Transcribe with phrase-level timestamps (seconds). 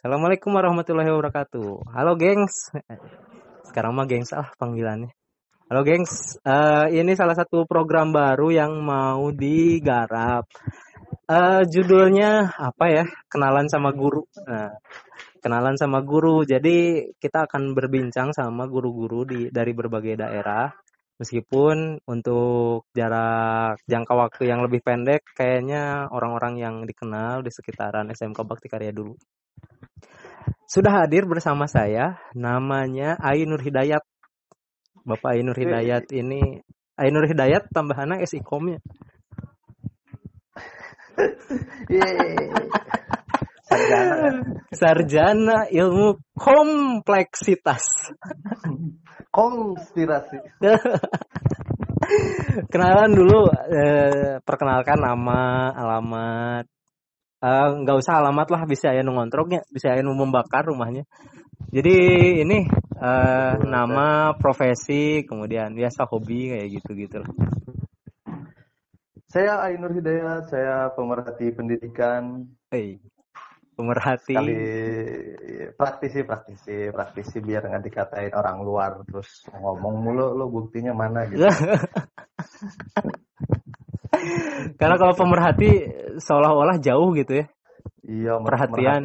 [0.00, 1.92] Assalamualaikum warahmatullahi wabarakatuh.
[1.92, 2.72] Halo gengs.
[3.68, 5.12] Sekarang mah gengs ah panggilannya.
[5.68, 10.48] Halo gengs, uh, ini salah satu program baru yang mau digarap.
[11.28, 13.04] Uh, judulnya apa ya?
[13.28, 14.24] Kenalan sama guru.
[14.40, 14.72] Nah,
[15.44, 16.48] kenalan sama guru.
[16.48, 20.72] Jadi kita akan berbincang sama guru-guru di dari berbagai daerah.
[21.20, 28.48] Meskipun untuk jarak jangka waktu yang lebih pendek, kayaknya orang-orang yang dikenal di sekitaran SMK
[28.48, 29.12] Bakti Karya dulu.
[30.70, 34.06] Sudah hadir bersama saya, namanya Ainur Hidayat.
[35.02, 36.62] Bapak Ainur Hidayat ini,
[36.94, 38.78] Ainur Hidayat tambahannya SIKOM-nya.
[43.70, 44.18] Sarjana.
[44.74, 48.10] Sarjana ilmu kompleksitas.
[49.30, 50.42] Konspirasi.
[52.72, 56.66] Kenalan dulu, eh, perkenalkan nama, alamat,
[57.40, 61.08] nggak uh, usah alamat lah bisa ya ngontroknya bisa ya membakar rumahnya.
[61.72, 61.96] Jadi
[62.44, 62.68] ini
[63.00, 67.20] uh, nama profesi kemudian biasa hobi kayak gitu gitu
[69.30, 72.50] saya Ainur Hidayat saya pemerhati pendidikan.
[72.66, 72.98] Hey,
[73.78, 74.34] pemerhati.
[74.34, 74.58] Kali,
[75.78, 81.30] praktisi praktisi praktisi biar nggak dikatain orang luar terus ngomong mulu lo buktinya mana?
[81.30, 81.46] gitu
[84.80, 85.70] Karena kalau pemerhati
[86.16, 87.46] seolah-olah jauh gitu ya.
[88.00, 89.00] Iya, perhatian.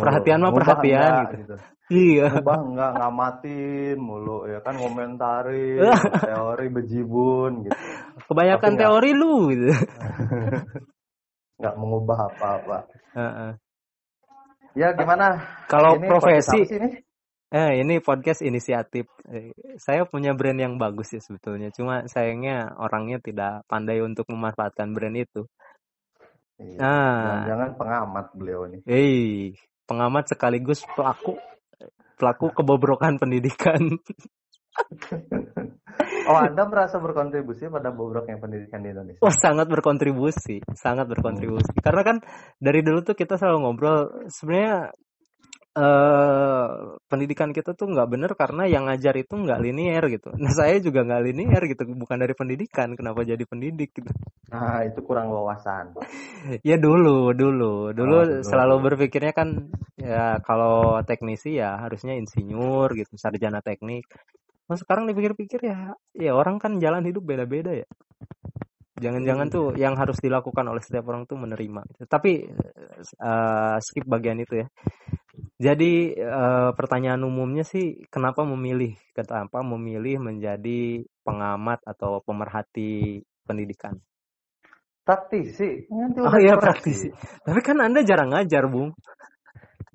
[0.00, 1.36] Perhatian mah perhatian enggak, gitu.
[1.44, 1.54] gitu.
[1.92, 2.26] Iya.
[2.40, 5.76] Ngubah enggak ngamatin mulu ya kan komentari
[6.32, 7.76] teori bejibun gitu.
[8.24, 9.68] Kebanyakan teori lu gitu.
[11.60, 12.78] Enggak mengubah apa-apa.
[13.12, 13.52] Uh -uh.
[14.72, 15.44] Ya gimana?
[15.68, 16.64] Kalau profesi
[17.52, 19.12] Eh, ini podcast inisiatif.
[19.28, 21.68] Eh, saya punya brand yang bagus ya sebetulnya.
[21.68, 25.44] Cuma sayangnya orangnya tidak pandai untuk memanfaatkan brand itu.
[26.56, 28.80] Iya, nah, jangan pengamat beliau ini.
[28.88, 29.52] Eh,
[29.84, 31.36] pengamat sekaligus pelaku
[32.16, 34.00] pelaku kebobrokan pendidikan.
[36.32, 39.20] oh, Anda merasa berkontribusi pada bobroknya pendidikan di Indonesia?
[39.20, 41.68] Wah, sangat berkontribusi, sangat berkontribusi.
[41.68, 41.84] Hmm.
[41.84, 42.16] Karena kan
[42.56, 44.00] dari dulu tuh kita selalu ngobrol,
[44.32, 44.88] sebenarnya
[45.76, 50.30] uh, pendidikan kita tuh nggak bener karena yang ngajar itu nggak linier gitu.
[50.42, 54.10] Nah saya juga nggak linier gitu, bukan dari pendidikan, kenapa jadi pendidik gitu?
[54.52, 55.96] Nah itu kurang wawasan.
[56.68, 63.14] ya dulu, dulu, dulu oh, selalu berpikirnya kan ya kalau teknisi ya harusnya insinyur gitu,
[63.16, 64.08] sarjana teknik.
[64.70, 67.88] Nah, sekarang dipikir-pikir ya, ya orang kan jalan hidup beda-beda ya.
[69.00, 69.54] Jangan-jangan hmm.
[69.54, 71.80] tuh yang harus dilakukan oleh setiap orang tuh menerima.
[71.88, 72.04] Gitu.
[72.04, 72.44] Tapi
[73.16, 74.66] uh, skip bagian itu ya.
[75.56, 83.96] Jadi uh, pertanyaan umumnya sih kenapa memilih kenapa memilih menjadi pengamat atau pemerhati pendidikan?
[85.02, 85.88] Praktisi.
[86.22, 87.10] Oh iya praktisi.
[87.42, 88.94] Tapi kan Anda jarang ngajar, Bung.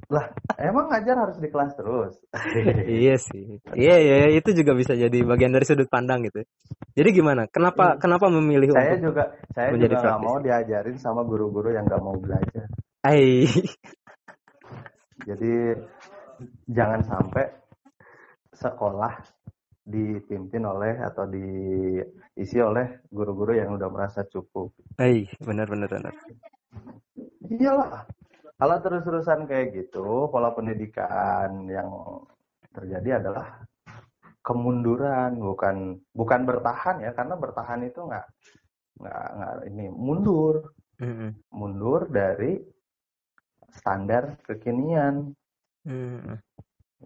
[0.07, 0.23] Lah,
[0.56, 2.16] emang ngajar harus di kelas terus.
[3.03, 3.59] iya sih.
[3.75, 6.47] Iya, iya, iya, itu juga bisa jadi bagian dari sudut pandang gitu.
[6.95, 7.44] Jadi gimana?
[7.51, 8.00] Kenapa hmm.
[8.00, 12.00] kenapa memilih saya untuk juga saya menjadi juga gak mau diajarin sama guru-guru yang gak
[12.00, 12.72] mau belajar.
[13.03, 13.51] Ai.
[15.28, 15.75] Jadi
[16.72, 17.46] jangan sampai
[18.56, 19.12] sekolah
[19.84, 24.72] dipimpin oleh atau diisi oleh guru-guru yang udah merasa cukup.
[25.03, 26.16] Eh, benar benar benar.
[27.51, 28.07] Iyalah.
[28.57, 31.90] Kalau terus-terusan kayak gitu, pola pendidikan yang
[32.73, 33.62] terjadi adalah
[34.41, 38.25] kemunduran, bukan bukan bertahan ya, karena bertahan itu nggak
[38.97, 41.29] nggak nggak ini mundur, mm -hmm.
[41.53, 42.57] mundur dari
[43.69, 45.34] standar kekinian.
[45.88, 46.35] Hmm.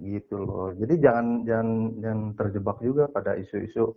[0.02, 0.74] gitu loh.
[0.74, 1.70] Jadi jangan jangan
[2.02, 3.94] jangan terjebak juga pada isu-isu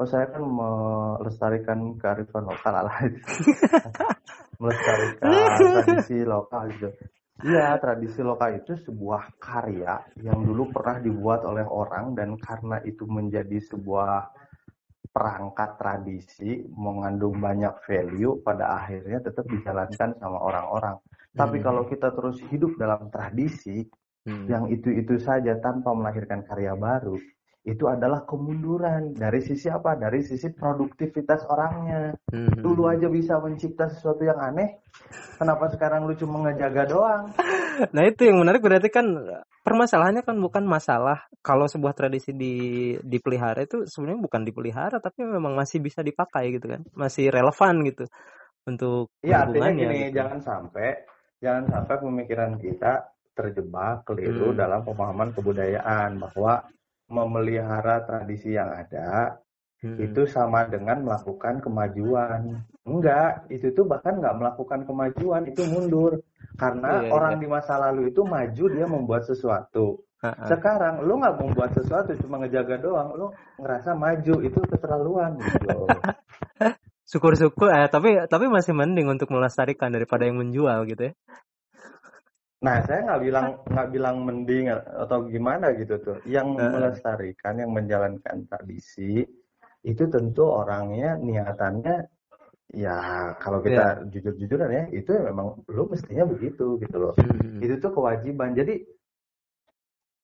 [0.00, 2.74] oh saya kan melestarikan kearifan lokal.
[2.86, 2.96] Lah
[4.62, 5.26] melestarikan
[5.58, 6.88] tradisi lokal gitu
[7.42, 13.02] Iya, tradisi lokal itu sebuah karya yang dulu pernah dibuat oleh orang dan karena itu
[13.02, 14.30] menjadi sebuah
[15.10, 20.96] perangkat tradisi mengandung banyak value pada akhirnya tetap dijalankan sama orang-orang.
[21.34, 21.64] Tapi hmm.
[21.66, 23.90] kalau kita terus hidup dalam tradisi
[24.22, 24.46] hmm.
[24.46, 27.18] yang itu-itu saja tanpa melahirkan karya baru,
[27.62, 29.94] itu adalah kemunduran dari sisi apa?
[29.94, 32.10] Dari sisi produktivitas orangnya.
[32.26, 32.58] Hmm.
[32.58, 34.82] Dulu aja bisa mencipta sesuatu yang aneh,
[35.38, 37.24] kenapa sekarang lu cuma ngejaga doang?
[37.72, 39.08] Nah itu yang menarik berarti kan
[39.64, 45.56] permasalahannya kan bukan masalah kalau sebuah tradisi di dipelihara itu sebenarnya bukan dipelihara tapi memang
[45.56, 48.04] masih bisa dipakai gitu kan, masih relevan gitu
[48.68, 50.20] untuk Iya artinya gini gitu.
[50.20, 50.88] jangan sampai
[51.40, 52.92] jangan sampai pemikiran kita
[53.32, 54.58] terjebak keliru hmm.
[54.60, 56.68] dalam pemahaman kebudayaan bahwa
[57.10, 59.42] memelihara tradisi yang ada
[59.82, 59.98] hmm.
[59.98, 62.62] itu sama dengan melakukan kemajuan.
[62.82, 66.22] Enggak, itu tuh bahkan nggak melakukan kemajuan, itu mundur.
[66.58, 67.40] Karena Iya, orang iya.
[67.42, 70.02] di masa lalu itu maju dia membuat sesuatu.
[70.46, 73.26] Sekarang lu nggak membuat sesuatu cuma ngejaga doang, lu
[73.58, 75.86] ngerasa maju itu keterlaluan gitu.
[77.10, 81.12] Syukur-syukur eh tapi tapi masih mending untuk melestarikan daripada yang menjual gitu ya.
[82.62, 86.18] Nah, saya nggak bilang nggak bilang mending atau gimana gitu tuh.
[86.22, 89.26] Yang melestarikan, yang menjalankan tradisi
[89.82, 92.06] itu tentu orangnya niatannya
[92.72, 92.96] ya
[93.36, 97.14] kalau kita jujur-jujuran ya itu memang lu mestinya begitu gitu loh.
[97.18, 97.58] Hmm.
[97.58, 98.54] Itu tuh kewajiban.
[98.54, 98.78] Jadi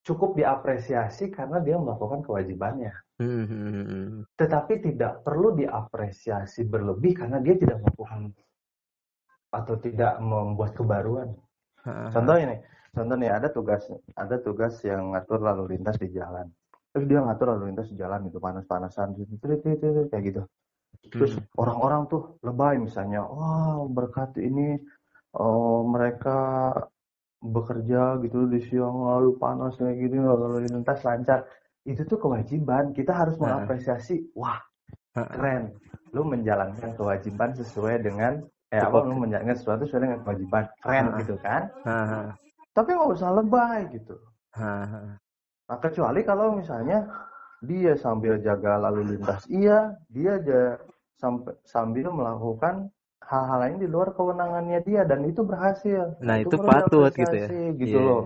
[0.07, 2.95] cukup diapresiasi karena dia melakukan kewajibannya.
[3.19, 4.25] Hmm.
[4.39, 8.31] Tetapi tidak perlu diapresiasi berlebih karena dia tidak melakukan
[9.51, 11.35] atau tidak membuat kebaruan.
[12.13, 12.57] Contoh ini,
[12.95, 13.83] contoh nih ada tugas
[14.17, 16.49] ada tugas yang ngatur lalu lintas di jalan.
[16.93, 19.61] Terus dia ngatur lalu lintas di jalan itu panas-panasan trit,
[20.09, 20.43] kayak gitu.
[21.09, 21.45] Terus Hmm.
[21.57, 24.77] orang-orang tuh lebay misalnya, wah berkat ini
[25.37, 26.73] oh, mereka
[27.39, 31.47] bekerja gitu di siang lalu panas kayak gini lalu lintas lancar.
[31.87, 32.93] Itu tuh kewajiban.
[32.93, 34.35] Kita harus mengapresiasi.
[34.35, 34.59] Wah,
[35.15, 35.73] keren.
[36.13, 40.65] Lu menjalankan kewajiban sesuai dengan eh apa menjalankan sesuatu sesuai dengan kewajiban.
[40.79, 41.17] Keren Ah.
[41.19, 41.63] gitu kan?
[41.83, 42.21] Ha-ha.
[42.73, 44.15] Tapi nggak usah lebay gitu.
[44.55, 45.03] Ha-ha.
[45.69, 47.05] Nah, kecuali kalau misalnya
[47.61, 50.79] dia sambil jaga lalu lintas, iya, dia aja
[51.17, 52.89] sampai sambil melakukan
[53.21, 56.17] hal-hal lain di luar kewenangannya dia dan itu berhasil.
[56.23, 57.49] Nah, itu perlu patut gitu ya.
[57.75, 58.05] Gitu Iya.
[58.05, 58.23] loh.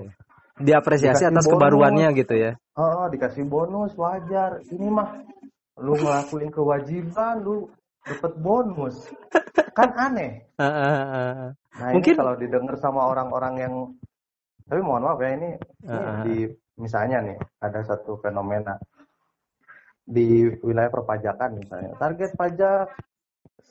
[0.53, 1.55] Diapresiasi Dikasih atas bonus.
[1.57, 2.53] kebaruannya gitu ya.
[2.77, 4.61] Oh, dikasih bonus wajar.
[4.69, 5.09] Ini mah
[5.81, 7.67] lu ngelakuin kewajiban, lu
[8.03, 8.97] dapat bonus.
[9.73, 10.43] Kan aneh.
[10.59, 11.53] Ha-ha.
[11.53, 13.75] Nah, Mungkin- kalau didengar sama orang-orang yang
[14.63, 15.51] tapi mohon maaf ya ini,
[15.85, 16.37] ini di
[16.81, 18.73] misalnya nih ada satu fenomena
[20.03, 22.89] di wilayah perpajakan misalnya target pajak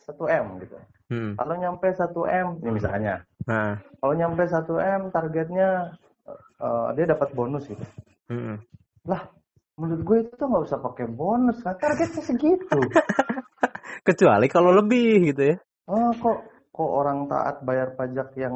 [0.07, 0.77] 1 m gitu.
[1.11, 1.31] Hmm.
[1.35, 3.19] Kalau nyampe 1 m ini misalnya,
[3.49, 3.75] Nah.
[3.99, 5.69] kalau nyampe 1 m targetnya
[6.61, 7.83] eh, dia dapat bonus gitu.
[8.29, 8.61] Hmm.
[9.09, 9.25] Lah,
[9.75, 12.77] menurut gue itu nggak usah pakai bonus kan targetnya segitu.
[14.01, 15.55] Kecuali kalau lebih gitu ya.
[15.85, 16.37] Oh, kok
[16.71, 18.55] kok orang taat bayar pajak yang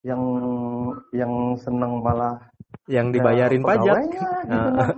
[0.00, 0.22] yang
[1.12, 2.38] yang seneng malah
[2.86, 3.94] Yang ya, dibayarin pajak.
[3.98, 4.70] pegawainya gitu Ah.
[4.70, 4.88] loh.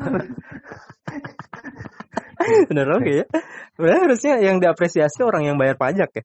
[2.68, 3.26] Bener oke ya.
[3.74, 6.24] Sebenarnya harusnya yang diapresiasi orang yang bayar pajak ya.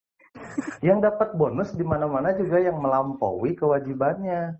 [0.84, 4.60] yang dapat bonus di mana-mana juga yang melampaui kewajibannya.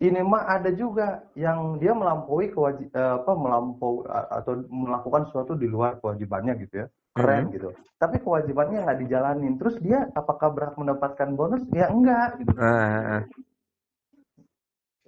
[0.00, 6.00] Ini mah ada juga yang dia melampaui kewajib apa melampaui atau melakukan sesuatu di luar
[6.00, 6.86] kewajibannya gitu ya.
[7.14, 7.54] Keren Mhm.
[7.54, 7.70] gitu.
[7.94, 9.54] Tapi kewajibannya nggak dijalanin.
[9.56, 11.62] Terus dia apakah berhak mendapatkan bonus?
[11.70, 12.52] Ya enggak gitu.
[12.58, 13.18] Ha-ha.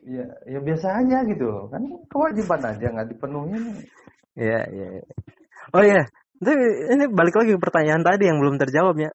[0.07, 1.67] Ya, ya biasa aja gitu.
[1.67, 3.83] Kan kewajiban aja nggak dipenuhin.
[4.39, 4.87] Iya, iya.
[5.03, 5.05] iya.
[5.75, 6.07] Oh iya,
[6.39, 6.53] Tapi
[6.95, 9.11] ini balik lagi ke pertanyaan tadi yang belum terjawab ya.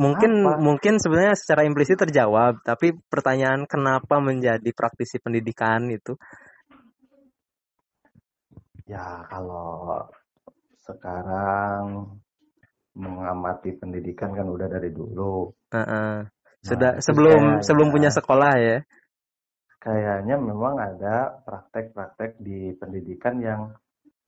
[0.00, 0.56] Mungkin Apa?
[0.56, 6.16] mungkin sebenarnya secara implisit terjawab, tapi pertanyaan kenapa menjadi praktisi pendidikan itu?
[8.88, 10.08] Ya kalau
[10.88, 12.16] sekarang
[13.00, 15.48] mengamati pendidikan kan udah dari dulu.
[15.72, 16.28] Heeh.
[16.60, 18.76] Sudah Nah, itu sebelum kayaknya- sebelum punya sekolah ya.
[19.80, 23.72] Kayaknya memang ada praktek-praktek di pendidikan yang,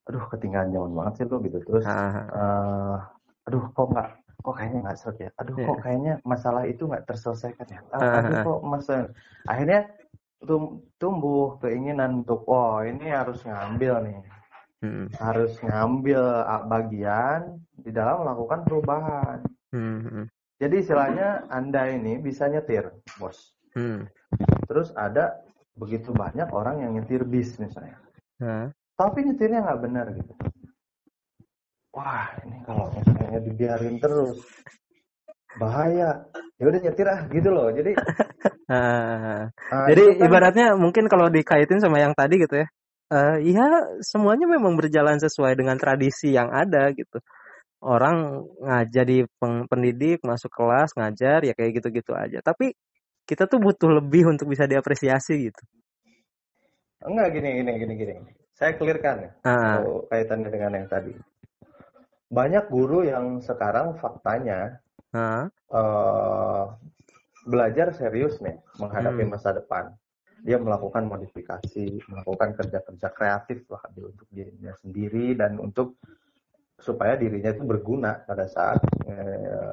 [0.09, 1.59] aduh ketinggalan zaman banget sih lo gitu.
[1.61, 2.25] Terus, Heeh.
[2.33, 2.97] eh,
[3.45, 4.09] aduh kok nggak,
[4.41, 5.31] kok kayaknya nggak serut ya.
[5.37, 5.67] Aduh Iya.
[5.69, 7.81] kok kayaknya masalah itu nggak terselesaikan ya.
[7.93, 8.45] Ah, Ah, aduh ah.
[8.49, 8.95] kok masa,
[9.45, 9.81] akhirnya
[10.41, 14.17] tum- tumbuh keinginan untuk, oh ini harus ngambil nih.
[14.83, 15.07] Hmm.
[15.15, 19.39] harus ngambil ah, bagian di dalam melakukan perubahan.
[19.71, 20.03] Hmm.
[20.03, 20.25] hmm,
[20.59, 23.55] Jadi istilahnya Anda ini bisa nyetir, bos.
[23.79, 24.11] Hmm.
[24.67, 25.39] Terus ada
[25.79, 27.95] begitu banyak orang yang nyetir bis misalnya.
[28.43, 30.35] Nah, Tapi nyetirnya nggak benar gitu.
[31.93, 34.43] Wah, ini kalau misalnya dibiarin terus
[35.61, 36.27] bahaya.
[36.59, 37.69] Ya udah nyetir ah gitu loh.
[37.71, 37.93] Jadi
[38.73, 39.47] ah.
[39.47, 42.69] ah, Jadi itu kan- ibaratnya mungkin kalau dikaitin sama yang tadi gitu ya.
[43.13, 43.67] Eh iya
[44.01, 47.21] semuanya memang berjalan sesuai dengan tradisi yang ada gitu.
[47.83, 49.19] Orang ngajar di
[49.69, 52.39] pendidik, masuk kelas, ngajar ya kayak gitu-gitu aja.
[52.41, 52.73] Tapi
[53.29, 55.63] kita tuh butuh lebih untuk bisa diapresiasi gitu.
[57.03, 58.15] enggak gini gini gini gini.
[58.55, 59.31] Saya clearkan ya.
[59.43, 61.13] Ah, kalau kaitannya dengan yang tadi.
[62.33, 64.81] Banyak guru yang sekarang faktanya
[65.13, 66.65] ah, eh,
[67.45, 69.33] belajar serius nih menghadapi Hmm.
[69.35, 69.93] masa depan.
[70.43, 76.03] Dia melakukan modifikasi, melakukan kerja-kerja kreatif lah untuk dirinya sendiri dan untuk
[76.83, 79.73] supaya dirinya itu berguna pada saat eh,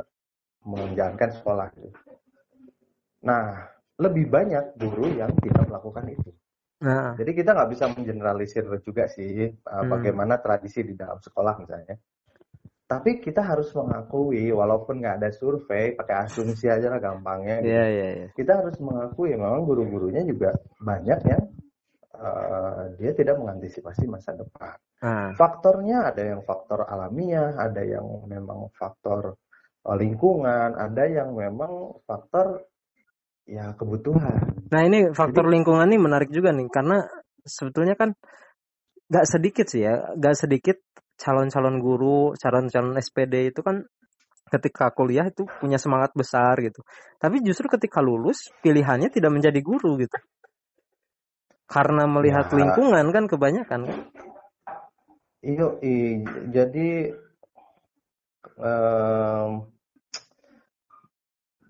[0.62, 1.68] menjalankan sekolah.
[1.74, 1.90] gitu.
[3.26, 3.66] Nah,
[4.00, 6.32] lebih banyak guru yang tidak melakukan itu.
[6.80, 9.90] nah, Jadi kita nggak bisa mengeneralisir juga sih uh, Hmm.
[9.92, 12.00] bagaimana tradisi di dalam sekolah misalnya.
[12.90, 17.70] Tapi kita harus mengakui walaupun nggak ada survei pakai asumsi aja lah gampangnya gitu.
[17.70, 18.28] Iya, iya, iya.
[18.34, 21.44] kita harus mengakui memang guru-gurunya juga banyak yang
[22.18, 28.74] eh, dia tidak mengantisipasi masa depan Ah, faktornya ada yang faktor alamiah ada yang memang
[28.74, 29.38] faktor
[29.86, 32.68] eh, lingkungan ada yang memang faktor
[33.46, 37.02] ya kebutuhan Nah ini faktor lingkungan ini menarik juga nih karena
[37.42, 38.14] sebetulnya kan
[39.10, 40.78] nggak sedikit sih ya, nggak sedikit
[41.20, 43.84] calon-calon guru, calon-calon SPD itu kan
[44.50, 46.82] ketika kuliah itu punya semangat besar gitu.
[47.22, 50.16] Tapi justru ketika lulus pilihannya tidak menjadi guru gitu.
[51.70, 52.56] Karena melihat Ya.
[52.58, 54.00] lingkungan kan kebanyakan kan.
[55.46, 57.14] Iyo, i- jadi
[58.60, 59.52] em,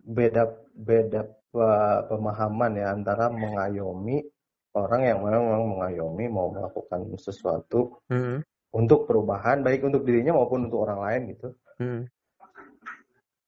[0.10, 1.22] beda beda
[1.54, 4.26] pe- pemahaman ya antara mengayomi
[4.74, 10.86] orang yang memang mengayomi mau melakukan sesuatu Hmm, untuk perubahan baik untuk dirinya maupun untuk
[10.86, 11.50] orang lain gitu.
[11.82, 12.02] hmm,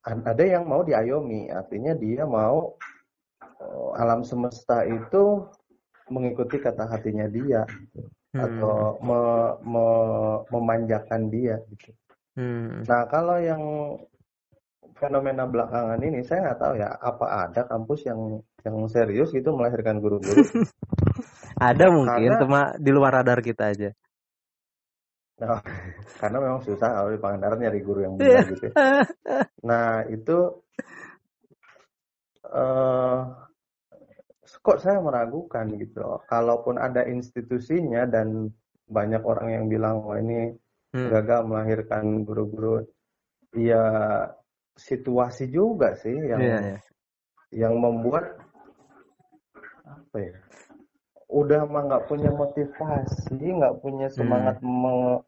[0.01, 2.73] Ada yang mau diayomi, artinya dia mau
[3.61, 5.45] eh, alam semesta itu
[6.09, 8.01] mengikuti kata hatinya dia gitu.
[8.33, 11.93] hmm, atau me- me- memanjakan dia gitu.
[12.35, 12.89] hmm.
[12.89, 13.61] Nah, kalau yang
[14.97, 19.97] fenomena belakangan ini saya nggak tahu ya apa ada kampus yang yang serius gitu melahirkan
[19.97, 20.41] guru-guru.
[21.61, 23.93] Ada mungkin Karena- cuma di luar radar kita aja.
[25.41, 25.57] Nah,
[26.21, 28.21] karena memang susah kalau di Pangandaran nyari guru yang Iya.
[28.21, 28.65] benar gitu.
[28.69, 28.73] ya.
[29.65, 30.37] Nah, itu
[32.45, 33.19] eh
[34.61, 36.21] kok saya meragukan gitu.
[36.29, 38.53] Kalaupun ada institusinya dan
[38.85, 40.53] banyak orang yang bilang wah ini
[40.91, 42.83] Hmm, gagal melahirkan guru-guru,
[43.55, 43.79] ya
[44.75, 46.77] situasi juga sih yang iya, iya.
[47.55, 48.35] yang membuat
[49.87, 50.35] apa ya
[51.31, 55.23] udah mah nggak punya motivasi nggak punya semangat me- m-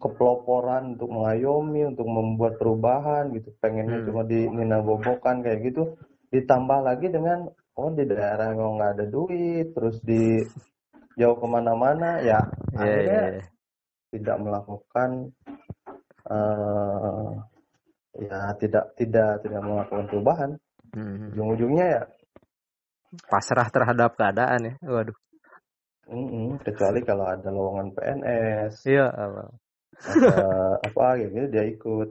[0.00, 4.06] kepeloporan untuk mengayomi untuk membuat perubahan gitu pengennya Hmm.
[4.08, 6.00] cuma di nina bobokan kayak gitu
[6.32, 7.44] ditambah lagi dengan
[7.76, 10.40] oh di daerah emang nggak ada duit terus di
[11.20, 12.40] jauh ke mana-mana ya
[12.72, 13.44] Iya, akhirnya iya, iya.
[14.16, 15.10] tidak melakukan
[16.24, 17.30] eh
[18.24, 20.50] ya tidak tidak tidak melakukan perubahan
[20.94, 21.34] Hmm.
[21.34, 22.02] ujung-ujungnya ya
[23.30, 24.74] Pasrah terhadap keadaan ya.
[24.82, 25.14] Waduh.
[26.10, 29.06] Mm-mm, kecuali kalau ada lowongan PNS Iya.
[29.08, 29.42] apa.
[30.04, 30.48] ada
[30.84, 32.10] apa gitu dia ikut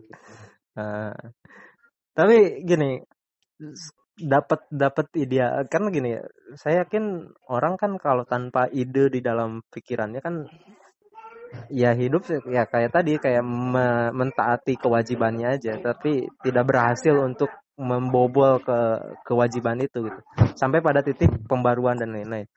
[0.73, 1.13] Nah,
[2.17, 2.97] tapi gini,
[4.17, 5.37] dapat dapat ide
[5.69, 6.25] kan gini ya.
[6.57, 10.49] Saya yakin orang kan kalau tanpa ide di dalam pikirannya kan
[11.69, 18.61] ya hidup ya kayak tadi kayak me- mentaati kewajibannya aja, tapi tidak berhasil untuk membobol
[18.61, 18.79] ke
[19.25, 20.21] kewajiban itu gitu.
[20.57, 22.49] Sampai pada titik pembaruan dan lain-lain.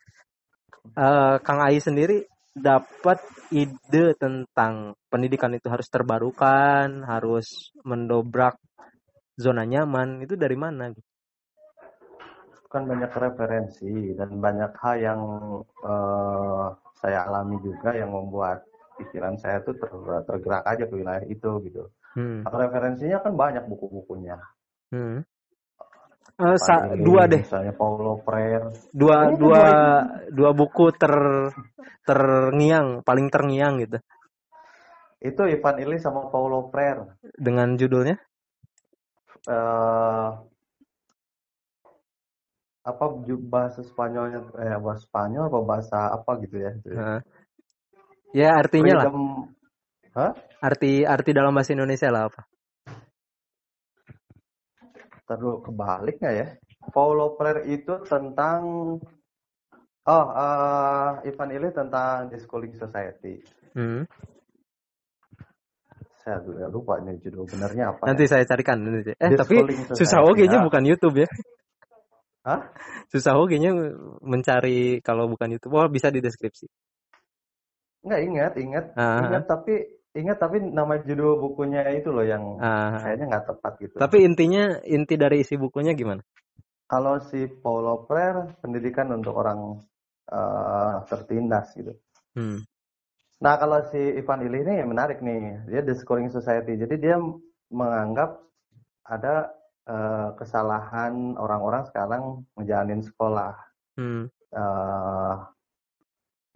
[0.94, 2.22] Eh, Kang Ai sendiri
[2.56, 3.20] dapat
[3.52, 8.56] ide tentang pendidikan itu harus terbarukan, harus mendobrak
[9.36, 10.94] zona nyaman itu dari mana?
[12.66, 15.20] kan banyak referensi dan banyak hal yang
[15.86, 16.66] eh,
[16.98, 18.66] saya alami juga yang membuat
[19.00, 22.48] pikiran saya tuh ter- tergerak aja ke wilayah itu gitu Hmm.
[22.48, 24.40] referensinya kan banyak buku-bukunya
[24.88, 25.20] Hmm.
[26.36, 29.72] Eh, sa- Pak Ili, dua deh, misalnya Paulo Freire dua kan dua dua
[30.28, 31.14] dua buku ter
[32.04, 33.96] terngiang, paling terngiang gitu
[35.24, 38.20] itu Ivan Illich sama Paulo Freire dengan judulnya.
[39.46, 40.28] eh
[42.86, 43.04] apa
[43.50, 47.18] bahasa Spanyolnya eh bahasa Spanyol apa bahasa apa gitu ya itu ya.
[48.60, 49.18] Artinya lah, Freedom
[50.14, 50.32] Hah?
[50.62, 52.44] arti arti dalam bahasa Indonesia lah apa?
[55.26, 56.46] Terus kebalik nggak ya?
[56.94, 58.60] Paulo Freire itu tentang
[60.06, 63.42] oh eh Ivan Illich tentang The Schooling Society.
[63.74, 64.06] Hmm.
[66.22, 68.06] Saya juga lupa nih judul benernya apa.
[68.06, 68.38] Nanti ya.
[68.38, 69.14] saya carikan nanti.
[69.14, 69.56] Eh The tapi
[69.94, 71.28] susah oge nya Ah, bukan YouTube ya.
[72.46, 72.70] Hah?
[73.10, 73.74] Susah oge nya
[74.22, 75.74] mencari kalau bukan YouTube.
[75.74, 76.66] Oh bisa di deskripsi.
[78.06, 82.96] Nggak ingat, ingat, Ah, ingat tapi ingat tapi nama judul bukunya itu loh yang ah.
[83.04, 83.96] kayaknya nggak tepat gitu.
[84.00, 86.24] Tapi intinya inti dari isi bukunya gimana?
[86.88, 89.84] Kalau si Paulo Freire pendidikan untuk orang
[90.32, 91.92] eh, tertindas gitu.
[92.32, 92.62] Hmm.
[93.36, 95.68] Nah, kalau si Ivan Illich ini menarik nih.
[95.68, 96.80] Dia The Schooling Society.
[96.80, 97.20] Jadi dia
[97.68, 98.40] menganggap
[99.04, 99.52] ada
[99.84, 102.22] eh, kesalahan orang-orang sekarang
[102.56, 103.54] ngejalanin sekolah.
[103.96, 104.28] Hmm.
[104.52, 105.34] eh,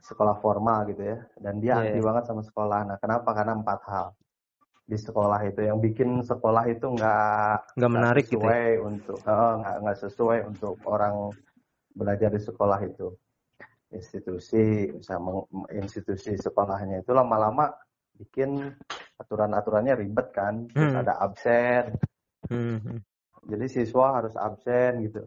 [0.02, 1.18] sekolah formal gitu ya.
[1.36, 2.06] Dan dia Iya, anti iya.
[2.06, 2.80] banget sama sekolah.
[2.88, 3.30] Nah, kenapa?
[3.32, 4.06] Karena empat hal
[4.84, 8.50] di sekolah itu yang bikin sekolah itu nggak Nggak menarik gitu ya.
[8.50, 11.14] sesuai untuk eh, nggak nggak sesuai untuk orang
[11.94, 13.06] belajar di sekolah itu
[13.90, 17.70] institusi meng- institusi sekolahnya itu lama-lama
[18.14, 18.70] bikin
[19.18, 21.02] aturan-aturannya ribet kan terus Hmm.
[21.02, 21.82] ada absen
[22.50, 22.78] Hmm.
[22.82, 22.98] hmm.
[23.46, 25.22] jadi siswa harus absen gitu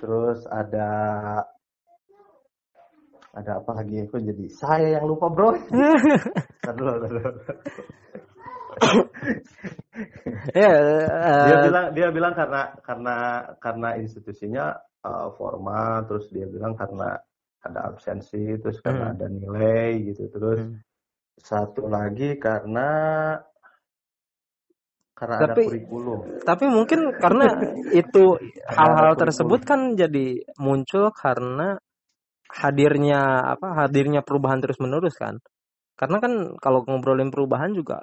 [0.00, 0.88] terus ada
[3.34, 5.50] ada apa lagi kok jadi saya yang lupa bro
[6.78, 7.22] dulu, dulu.
[10.50, 10.70] Ya,
[11.46, 13.16] dia eh, bilang dia bilang karena karena
[13.62, 14.74] karena institusinya
[15.06, 17.14] uh, formal terus dia bilang karena
[17.62, 19.14] ada absensi terus karena Hmm.
[19.14, 20.82] ada nilai gitu terus Hmm.
[21.38, 22.90] satu lagi karena
[25.14, 27.46] karena ada Tapi- kurikulum tapi mungkin karena
[28.02, 28.24] itu
[28.66, 31.78] hal-hal ada tersebut kan jadi muncul karena
[32.54, 35.42] hadirnya apa hadirnya perubahan terus menerus kan.
[35.98, 38.02] Karena kan kalau ngobrolin perubahan juga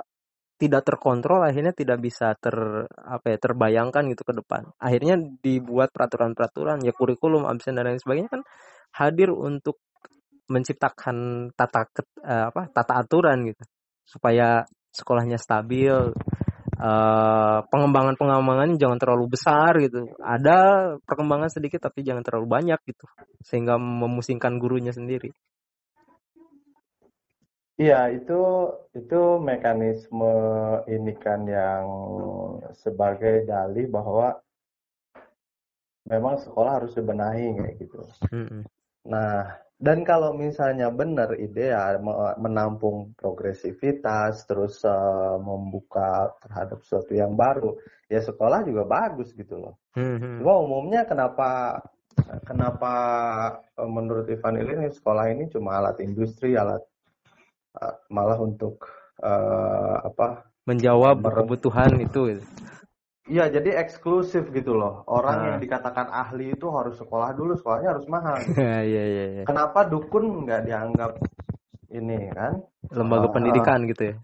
[0.61, 2.53] tidak terkontrol akhirnya tidak bisa ter
[2.85, 4.69] apa ya terbayangkan gitu ke depan.
[4.77, 8.41] Akhirnya dibuat peraturan-peraturan ya kurikulum absen dan lain sebagainya kan
[8.93, 9.81] hadir untuk
[10.51, 11.87] menciptakan tata
[12.21, 13.63] eh, apa tata aturan gitu.
[14.05, 16.13] Supaya sekolahnya stabil
[16.81, 20.09] eh, pengembangan-pengembangan jangan terlalu besar gitu.
[20.17, 20.57] Ada
[21.05, 23.05] perkembangan sedikit tapi jangan terlalu banyak gitu.
[23.45, 25.29] Sehingga memusingkan gurunya sendiri.
[27.81, 28.41] Iya, itu
[28.93, 30.35] itu mekanisme
[30.85, 31.85] ini kan yang
[32.77, 34.37] sebagai dalih bahwa
[36.05, 38.05] memang sekolah harus dibenahi kayak gitu.
[39.09, 47.33] Nah, dan kalau misalnya benar ideal me- menampung progresivitas terus eh, membuka terhadap sesuatu yang
[47.33, 47.73] baru,
[48.05, 49.81] ya sekolah juga bagus gitu loh.
[49.97, 50.37] Mhm.
[50.37, 51.81] Cuma umumnya kenapa
[52.45, 52.93] kenapa
[53.73, 56.85] eh, menurut Ivan ini sekolah ini cuma alat industri, alat
[57.81, 58.85] eh, malah untuk
[59.17, 60.45] eh, apa?
[60.69, 62.37] Menjawab kebutuhan itu.
[63.31, 65.07] Iya, jadi eksklusif gitu loh.
[65.07, 65.45] Orang Ah.
[65.47, 68.35] yang dikatakan ahli itu harus sekolah dulu, sekolahnya harus mahal.
[68.91, 69.43] Iya iya iya.
[69.47, 71.15] Kenapa dukun nggak dianggap
[71.89, 72.59] ini kan?
[72.91, 74.15] Lembaga Ah, pendidikan gitu ya.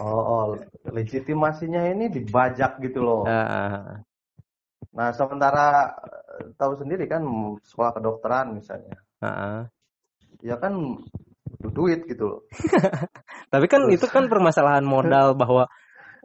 [0.00, 0.44] Oh, oh,
[0.88, 3.28] legitimasinya ini dibajak gitu loh.
[3.28, 4.00] Ah, ah,
[4.94, 5.92] Nah, sementara
[6.40, 7.20] eh, tahu sendiri kan
[7.60, 9.60] sekolah kedokteran misalnya, ah, ah.
[10.40, 10.72] ya kan
[11.60, 12.40] butuh duit gitu loh.
[13.52, 15.68] Tapi kan Terus- itu kan permasalahan modal bahwa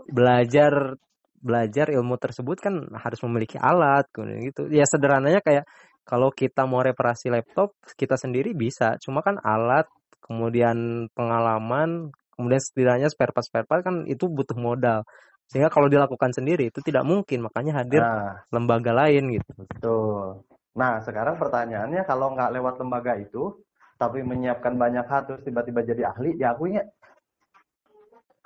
[0.08, 0.96] belajar
[1.40, 4.68] belajar ilmu tersebut kan harus memiliki alat gitu.
[4.72, 5.66] Ya sederhananya kayak
[6.04, 9.86] kalau kita mau reparasi laptop kita sendiri bisa, cuma kan alat,
[10.24, 15.06] kemudian pengalaman, kemudian setidaknya spare part spare part kan itu butuh modal.
[15.50, 19.52] Sehingga kalau dilakukan sendiri itu tidak mungkin, makanya hadir Nah, lembaga lain gitu.
[19.66, 20.46] betul.
[20.78, 23.58] Nah, sekarang pertanyaannya kalau nggak lewat lembaga itu,
[23.98, 26.86] tapi menyiapkan banyak hal terus tiba-tiba jadi ahli, diakuinya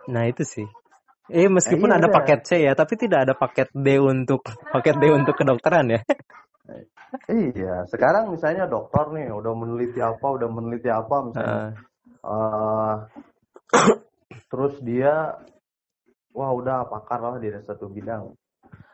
[0.04, 0.68] Nah, itu sih.
[1.32, 2.16] Eh meskipun iya, ada iya.
[2.20, 6.02] paket C ya, tapi tidak ada paket D untuk paket D untuk kedokteran ya.
[7.30, 11.60] Iya, sekarang misalnya dokter nih udah meneliti apa, udah meneliti apa misalnya.
[11.60, 11.72] Ah,
[12.24, 12.96] Eh,
[14.48, 15.36] terus dia
[16.32, 18.32] wah udah pakar lah di satu bidang.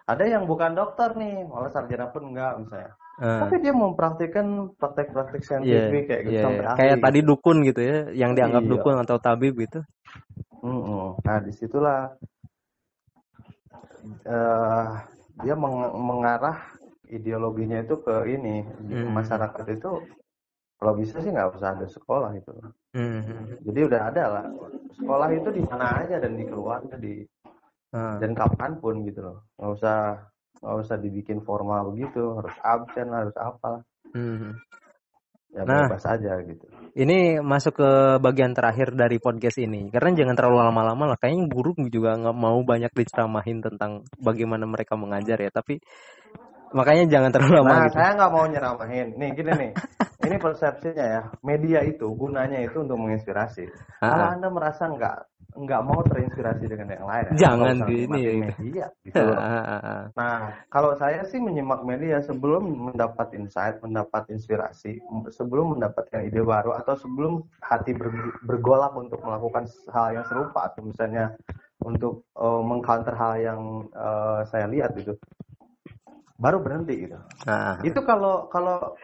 [0.10, 2.98] Ada yang bukan dokter nih, malah sarjana pun enggak misalnya.
[3.22, 3.46] ah.
[3.46, 6.70] Tapi dia mempraktikkan praktek-praktek Iya, saintifik kayak gitu iya, sampai iya.
[6.74, 6.80] ahli.
[6.82, 8.72] kayak tadi dukun gitu ya, yang dianggap Iya.
[8.74, 9.80] dukun atau tabib gitu.
[10.60, 11.18] Mm-mm.
[11.24, 12.14] Nah, di situlah
[14.28, 14.90] eh
[15.40, 16.58] dia meng- mengarah
[17.10, 19.16] ideologinya itu ke ini di Hmm.
[19.18, 19.92] masyarakat itu
[20.80, 22.52] kalau bisa sih nggak usah ada sekolah itu.
[22.96, 23.56] Hmm.
[23.64, 24.46] Jadi udah ada lah
[25.00, 27.24] sekolah itu di mana aja dan di keluarga di
[27.90, 29.98] Ah, dan kapan pun gitu loh nggak usah
[30.62, 33.82] nggak usah dibikin formal begitu harus absen harus apa
[34.14, 34.54] hmm.
[35.50, 35.90] Ya Nah.
[35.90, 36.66] bebas aja gitu
[37.00, 39.88] Ini masuk ke bagian terakhir dari podcast ini.
[39.94, 41.18] Karena jangan terlalu lama-lama lah.
[41.22, 45.54] Kayaknya guru juga nggak mau banyak diceramahin tentang bagaimana mereka mengajar ya.
[45.54, 45.80] Tapi
[46.70, 47.96] makanya jangan terlalu lama nah gitu.
[47.98, 49.72] saya nggak mau nyeramahin nih gini nih
[50.30, 53.66] ini persepsinya ya media itu gunanya itu untuk menginspirasi
[53.98, 55.18] kalau Ah, anda merasa nggak
[55.58, 58.34] nggak mau terinspirasi dengan yang lain Jangan di- ini ya.
[58.38, 59.38] media gitu loh.
[59.42, 60.04] ah, ah, ah.
[60.14, 60.38] Nah,
[60.70, 65.02] kalau saya sih menyimak media sebelum mendapat insight, mendapat inspirasi,
[65.34, 70.86] sebelum mendapatkan ide baru atau sebelum hati ber- bergolak untuk melakukan hal yang serupa atau
[70.86, 71.34] misalnya
[71.82, 75.18] untuk eh, mengcounter hal yang eh, saya lihat gitu.
[76.40, 77.18] Baru berhenti gitu.
[77.50, 77.78] Ah, ah.
[77.84, 78.96] Itu kalau kalau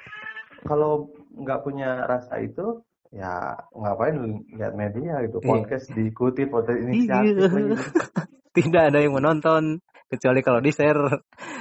[0.63, 2.79] kalau nggak punya rasa itu
[3.15, 4.15] ya ngapain
[4.59, 5.47] lihat media gitu Iya.
[5.47, 7.77] podcast diikuti podcast inisiatif Iya.
[8.59, 11.01] tidak ada yang menonton kecuali kalau di share.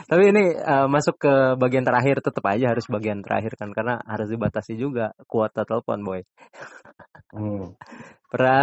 [0.04, 4.28] Tapi ini eh, masuk ke bagian terakhir tetap aja harus bagian terakhir kan karena harus
[4.30, 6.20] dibatasi juga kuota telepon boy.
[7.32, 7.72] Hmm.
[8.28, 8.58] Pra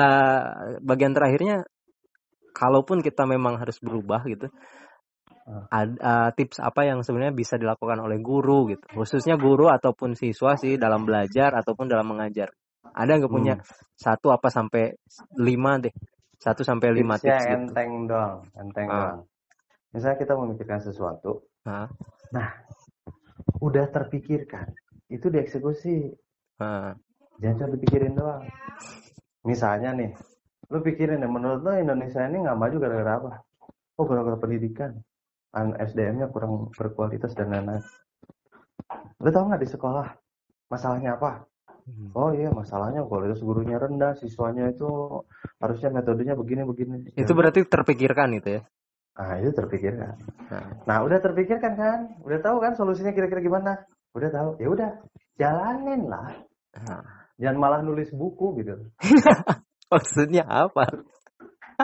[0.84, 1.66] bagian terakhirnya
[2.52, 4.52] kalaupun kita memang harus berubah gitu.
[5.42, 5.66] Ah.
[5.74, 10.54] ad- eh, tips apa yang sebenarnya bisa dilakukan oleh guru gitu khususnya guru ataupun siswa
[10.54, 12.54] sih dalam belajar ataupun dalam mengajar
[12.94, 13.66] ada nggak punya Hmm.
[13.94, 14.96] satu apa sampai
[15.36, 15.94] lima deh
[16.38, 17.54] 1 sampai 5 tipsnya tips gitu.
[17.56, 18.96] enteng doang, enteng Ah.
[18.96, 19.20] doang.
[19.92, 21.86] Misalnya kita memikirkan sesuatu, Ah,
[23.60, 24.74] udah terpikirkan,
[25.08, 26.10] itu dieksekusi.
[26.58, 26.98] ah,
[27.38, 28.42] Jangan cuma dipikirin doang.
[29.42, 30.14] Misalnya nih,
[30.68, 33.32] lu pikirin deh, menurut lu Indonesia ini nggak maju gara-gara apa?
[33.98, 34.98] Oh, gara-gara pendidikan.
[35.52, 37.84] An- SDM-nya kurang berkualitas dan lain-lain.
[39.20, 40.08] Lu tau nggak di sekolah
[40.68, 41.44] masalahnya apa?
[41.86, 42.10] Hmm.
[42.14, 45.22] Oh iya, masalahnya kualitas gurunya rendah, siswanya itu
[45.58, 47.14] harusnya metodenya begini-begini.
[47.18, 48.62] Itu berarti terpikirkan itu ya.
[49.18, 50.16] Nah, itu terpikirkan.
[50.50, 52.00] Nah, Nah, udah terpikirkan kan?
[52.24, 53.86] Udah tahu kan solusinya kira-kira gimana?
[54.16, 54.50] Udah tahu.
[54.58, 54.90] Ya udah,
[55.36, 56.32] jalanin lah.
[56.78, 57.04] nah.
[57.42, 58.78] Jangan malah nulis buku gitu.
[59.92, 60.88] maksudnya apa?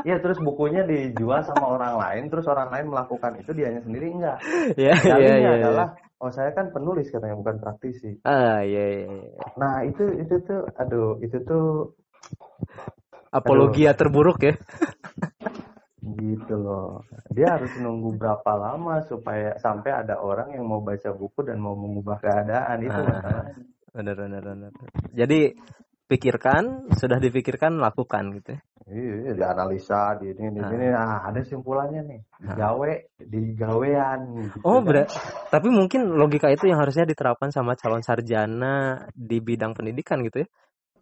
[0.06, 4.38] Iya, terus bukunya dijual sama orang lain, terus orang lain melakukan itu dianya sendiri enggak.
[4.78, 5.86] ya, ya, Dalilnya ya, ya.
[6.18, 8.18] Oh saya kan penulis katanya bukan praktisi.
[8.26, 9.32] Ah, ya, ya, ya.
[9.58, 11.94] Nah, itu itu tuh aduh, itu tuh
[13.28, 14.56] Apologia terburuk ya.
[16.08, 17.04] gitu loh.
[17.36, 21.76] Dia harus nunggu berapa lama supaya sampai ada orang yang mau baca buku dan mau
[21.76, 23.04] mengubah keadaan itu Ah.
[23.04, 23.64] masalahnya.
[23.92, 24.72] Benar, benar, benar.
[25.12, 25.58] Jadi
[26.08, 28.62] pikirkan, sudah dipikirkan, lakukan gitu ya.
[28.88, 30.71] Iya, dianalisa, di ini, di Ah.
[30.71, 30.88] ini.
[30.95, 32.21] Ah, ada simpulannya nih.
[32.39, 34.19] Digawe, digawean.
[34.47, 35.04] Gitu Oh, kan.
[35.52, 40.47] Tapi mungkin logika itu yang harusnya diterapkan sama calon sarjana di bidang pendidikan gitu ya.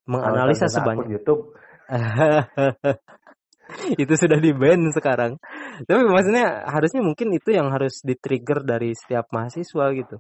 [0.10, 1.14] Menganalisa sebanyak.
[1.14, 1.54] YouTube,
[4.02, 5.38] itu sudah di ban sekarang.
[5.86, 10.18] Tapi maksudnya harusnya mungkin itu yang harus di-trigger dari setiap mahasiswa gitu.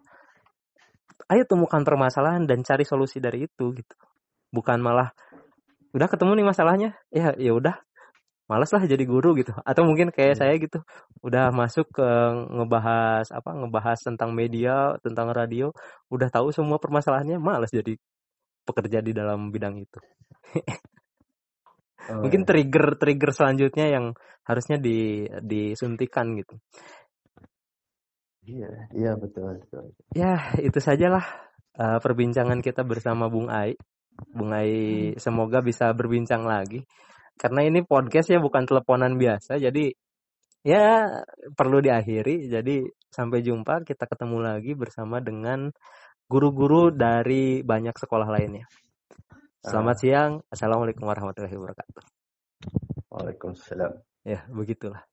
[1.34, 3.95] Ayo temukan permasalahan dan cari solusi dari itu gitu.
[4.54, 5.10] Bukan malah
[5.96, 7.76] udah ketemu nih masalahnya, ya ya udah
[8.52, 9.56] malas lah jadi guru gitu.
[9.66, 10.42] Atau mungkin kayak Hmm.
[10.46, 10.80] saya gitu,
[11.26, 12.08] udah masuk ke
[12.54, 15.72] ngebahas apa ngebahas tentang media, tentang radio,
[16.14, 17.98] udah tahu semua permasalahannya, malas jadi
[18.68, 20.00] pekerja di dalam bidang itu.
[22.10, 24.06] oh, mungkin trigger trigger selanjutnya yang
[24.46, 26.56] harusnya di disuntikan gitu
[28.46, 29.86] iya, iya betul, betul.
[30.14, 31.26] ya itu sajalah
[31.76, 33.74] eh, perbincangan kita bersama Bung Ai
[34.15, 36.84] Bung Ai semoga bisa berbincang lagi.
[37.36, 39.60] Karena ini podcast ya bukan teleponan biasa.
[39.60, 39.91] Jadi
[40.63, 41.12] ya
[41.51, 42.47] perlu diakhiri.
[42.47, 43.84] Jadi sampai jumpa.
[43.84, 45.67] Kita ketemu lagi bersama dengan
[46.25, 48.65] guru-guru dari banyak sekolah lainnya.
[49.65, 50.32] Selamat siang.
[50.47, 52.04] Assalamualaikum warahmatullahi wabarakatuh.
[53.12, 53.91] Waalaikumsalam.
[54.25, 55.06] ya begitulah